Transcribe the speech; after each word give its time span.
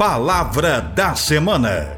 Palavra 0.00 0.80
da 0.80 1.14
Semana. 1.14 1.94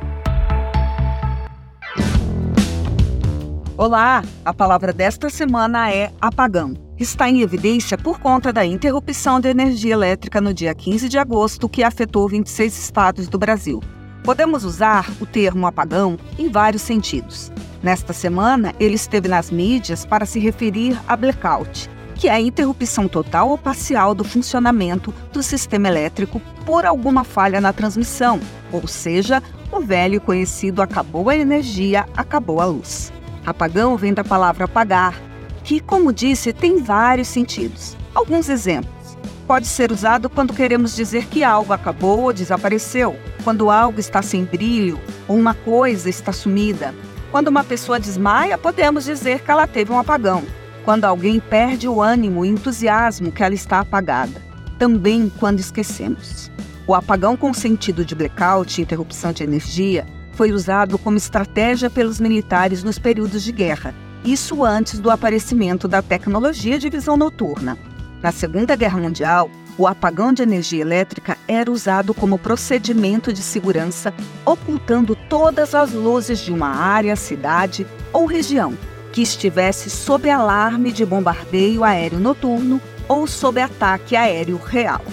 Olá, 3.76 4.24
a 4.44 4.52
palavra 4.52 4.92
desta 4.92 5.30
semana 5.30 5.88
é 5.88 6.10
apagão. 6.20 6.74
Está 6.98 7.30
em 7.30 7.42
evidência 7.42 7.96
por 7.96 8.18
conta 8.18 8.52
da 8.52 8.66
interrupção 8.66 9.38
de 9.38 9.48
energia 9.48 9.92
elétrica 9.92 10.40
no 10.40 10.52
dia 10.52 10.74
15 10.74 11.08
de 11.08 11.16
agosto, 11.16 11.68
que 11.68 11.84
afetou 11.84 12.28
26 12.28 12.76
estados 12.76 13.28
do 13.28 13.38
Brasil. 13.38 13.80
Podemos 14.24 14.64
usar 14.64 15.08
o 15.20 15.24
termo 15.24 15.64
apagão 15.68 16.18
em 16.36 16.48
vários 16.48 16.82
sentidos. 16.82 17.52
Nesta 17.84 18.12
semana, 18.12 18.74
ele 18.80 18.96
esteve 18.96 19.28
nas 19.28 19.48
mídias 19.48 20.04
para 20.04 20.26
se 20.26 20.40
referir 20.40 21.00
a 21.06 21.16
blackout, 21.16 21.88
que 22.22 22.28
é 22.28 22.34
a 22.34 22.40
interrupção 22.40 23.08
total 23.08 23.48
ou 23.48 23.58
parcial 23.58 24.14
do 24.14 24.22
funcionamento 24.22 25.12
do 25.32 25.42
sistema 25.42 25.88
elétrico 25.88 26.40
por 26.64 26.86
alguma 26.86 27.24
falha 27.24 27.60
na 27.60 27.72
transmissão, 27.72 28.38
ou 28.70 28.86
seja, 28.86 29.42
o 29.72 29.80
velho 29.80 30.20
conhecido 30.20 30.80
acabou 30.80 31.28
a 31.28 31.36
energia, 31.36 32.06
acabou 32.16 32.60
a 32.60 32.64
luz. 32.64 33.12
Apagão 33.44 33.96
vem 33.96 34.14
da 34.14 34.22
palavra 34.22 34.66
apagar, 34.66 35.20
que, 35.64 35.80
como 35.80 36.12
disse, 36.12 36.52
tem 36.52 36.80
vários 36.80 37.26
sentidos. 37.26 37.96
Alguns 38.14 38.48
exemplos. 38.48 39.18
Pode 39.44 39.66
ser 39.66 39.90
usado 39.90 40.30
quando 40.30 40.54
queremos 40.54 40.94
dizer 40.94 41.26
que 41.26 41.42
algo 41.42 41.72
acabou 41.72 42.20
ou 42.20 42.32
desapareceu, 42.32 43.16
quando 43.42 43.68
algo 43.68 43.98
está 43.98 44.22
sem 44.22 44.44
brilho 44.44 45.00
ou 45.26 45.36
uma 45.36 45.54
coisa 45.54 46.08
está 46.08 46.32
sumida. 46.32 46.94
Quando 47.32 47.48
uma 47.48 47.64
pessoa 47.64 47.98
desmaia, 47.98 48.56
podemos 48.56 49.06
dizer 49.06 49.40
que 49.40 49.50
ela 49.50 49.66
teve 49.66 49.90
um 49.90 49.98
apagão. 49.98 50.44
Quando 50.84 51.04
alguém 51.04 51.38
perde 51.38 51.86
o 51.86 52.02
ânimo 52.02 52.44
e 52.44 52.48
entusiasmo 52.48 53.30
que 53.30 53.42
ela 53.42 53.54
está 53.54 53.80
apagada. 53.80 54.42
Também 54.78 55.30
quando 55.38 55.60
esquecemos. 55.60 56.50
O 56.86 56.94
apagão 56.94 57.36
com 57.36 57.54
sentido 57.54 58.04
de 58.04 58.14
blackout, 58.14 58.82
interrupção 58.82 59.32
de 59.32 59.44
energia, 59.44 60.04
foi 60.32 60.50
usado 60.50 60.98
como 60.98 61.16
estratégia 61.16 61.88
pelos 61.88 62.18
militares 62.18 62.82
nos 62.82 62.98
períodos 62.98 63.44
de 63.44 63.52
guerra, 63.52 63.94
isso 64.24 64.64
antes 64.64 64.98
do 64.98 65.10
aparecimento 65.10 65.86
da 65.86 66.02
tecnologia 66.02 66.78
de 66.78 66.88
visão 66.88 67.16
noturna. 67.16 67.78
Na 68.20 68.32
Segunda 68.32 68.74
Guerra 68.74 68.98
Mundial, 68.98 69.48
o 69.78 69.86
apagão 69.86 70.32
de 70.32 70.42
energia 70.42 70.80
elétrica 70.80 71.38
era 71.46 71.70
usado 71.70 72.12
como 72.12 72.38
procedimento 72.38 73.32
de 73.32 73.42
segurança, 73.42 74.12
ocultando 74.44 75.16
todas 75.28 75.74
as 75.74 75.92
luzes 75.92 76.40
de 76.40 76.52
uma 76.52 76.68
área, 76.68 77.14
cidade 77.14 77.86
ou 78.12 78.26
região 78.26 78.76
que 79.12 79.22
estivesse 79.22 79.90
sob 79.90 80.28
alarme 80.28 80.90
de 80.90 81.04
bombardeio 81.04 81.84
aéreo 81.84 82.18
noturno 82.18 82.80
ou 83.06 83.26
sob 83.26 83.60
ataque 83.60 84.16
aéreo 84.16 84.56
real. 84.56 85.04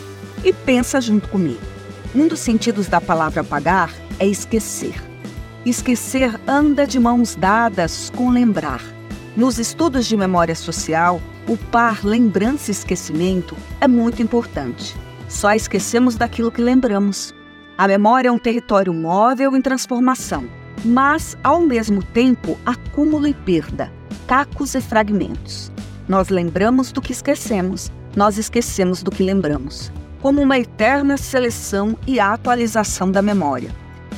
E 0.44 0.53
pensa 0.53 1.02
junto 1.02 1.28
comigo. 1.28 1.59
Um 2.16 2.27
dos 2.27 2.39
sentidos 2.39 2.88
da 2.88 3.02
palavra 3.02 3.42
apagar 3.42 3.94
é 4.17 4.25
esquecer. 4.25 4.95
Esquecer 5.66 6.39
anda 6.47 6.88
de 6.88 7.00
mãos 7.00 7.36
dadas 7.36 8.09
com 8.16 8.30
lembrar. 8.30 8.81
Nos 9.36 9.59
estudos 9.59 10.08
de 10.08 10.16
memória 10.16 10.55
social, 10.55 11.22
o 11.47 11.58
par 11.58 12.03
lembrança 12.03 12.72
e 12.72 12.73
esquecimento 12.73 13.55
é 13.81 13.88
muito 13.88 14.22
importante. 14.22 14.95
Só 15.27 15.53
esquecemos 15.53 16.16
daquilo 16.16 16.52
que 16.52 16.61
lembramos. 16.61 17.33
A 17.77 17.88
memória 17.88 18.30
é 18.30 18.31
um 18.31 18.39
território 18.39 18.94
móvel 18.94 19.55
em 19.55 19.61
transformação, 19.61 20.50
mas, 20.83 21.38
ao 21.44 21.59
mesmo 21.59 22.02
tempo, 22.02 22.58
acúmulo 22.66 23.27
e 23.27 23.33
perda, 23.33 23.91
cacos 24.27 24.75
e 24.75 24.81
fragmentos. 24.81 25.71
Nós 26.08 26.30
lembramos 26.30 26.91
do 26.91 27.02
que 27.02 27.11
esquecemos, 27.11 27.91
nós 28.16 28.38
esquecemos 28.38 29.03
do 29.03 29.11
que 29.11 29.23
lembramos, 29.23 29.91
como 30.21 30.41
uma 30.41 30.58
eterna 30.58 31.17
seleção 31.17 31.97
e 32.08 32.19
atualização 32.19 33.11
da 33.11 33.21
memória 33.21 33.69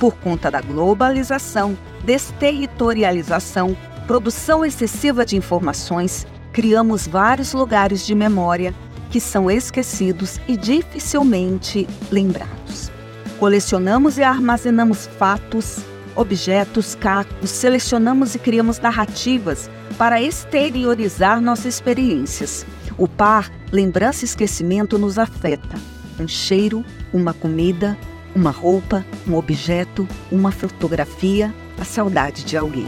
por 0.01 0.15
conta 0.15 0.49
da 0.49 0.59
globalização, 0.61 1.77
desterritorialização, 2.03 3.77
produção 4.07 4.65
excessiva 4.65 5.23
de 5.23 5.37
informações, 5.37 6.25
criamos 6.51 7.05
vários 7.07 7.53
lugares 7.53 8.03
de 8.03 8.15
memória 8.15 8.73
que 9.11 9.19
são 9.19 9.51
esquecidos 9.51 10.41
e 10.47 10.57
dificilmente 10.57 11.87
lembrados. 12.11 12.91
Colecionamos 13.37 14.17
e 14.17 14.23
armazenamos 14.23 15.05
fatos, 15.19 15.81
objetos, 16.15 16.95
cacos, 16.95 17.49
selecionamos 17.49 18.35
e 18.35 18.39
criamos 18.39 18.79
narrativas 18.79 19.69
para 19.97 20.21
exteriorizar 20.21 21.41
nossas 21.41 21.75
experiências. 21.75 22.65
O 22.97 23.07
par 23.07 23.51
lembrança 23.71 24.23
e 24.23 24.27
esquecimento 24.27 24.97
nos 24.97 25.17
afeta. 25.17 25.75
Um 26.19 26.27
cheiro, 26.27 26.83
uma 27.13 27.33
comida, 27.33 27.97
uma 28.35 28.51
roupa, 28.51 29.05
um 29.27 29.35
objeto, 29.35 30.07
uma 30.31 30.51
fotografia, 30.51 31.53
a 31.79 31.85
saudade 31.85 32.43
de 32.43 32.57
alguém. 32.57 32.87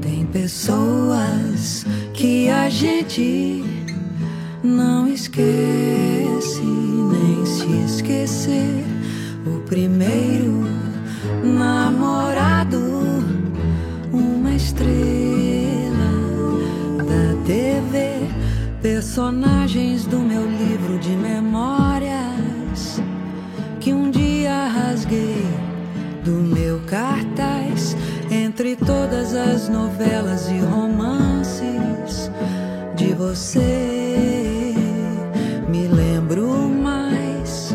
Tem 0.00 0.26
pessoas 0.26 1.86
que 2.12 2.48
a 2.48 2.68
gente 2.68 3.64
não 4.62 5.06
esquece, 5.06 6.45
personagens 19.16 20.04
do 20.04 20.18
meu 20.18 20.46
livro 20.46 20.98
de 20.98 21.08
memória 21.08 22.20
que 23.80 23.90
um 23.90 24.10
dia 24.10 24.68
rasguei 24.68 25.42
do 26.22 26.32
meu 26.32 26.80
cartaz. 26.80 27.96
Entre 28.30 28.76
todas 28.76 29.34
as 29.34 29.70
novelas 29.70 30.50
e 30.50 30.58
romances 30.58 32.30
de 32.94 33.14
você 33.14 34.74
me 35.66 35.88
lembro 35.88 36.68
mais. 36.68 37.74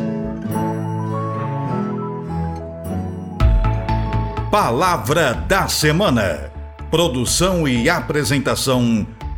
Palavra 4.51 5.33
da 5.33 5.67
semana. 5.67 6.51
Produção 6.91 7.67
e 7.67 7.89
apresentação 7.89 9.07